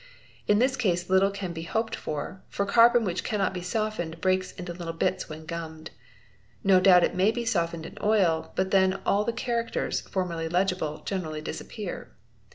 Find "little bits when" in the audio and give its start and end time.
4.73-5.45